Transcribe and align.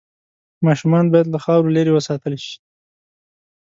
ماشومان 0.65 1.05
باید 1.11 1.27
له 1.33 1.39
خاورو 1.43 1.73
لرې 1.75 1.91
وساتل 1.93 2.33
شي۔ 2.45 2.55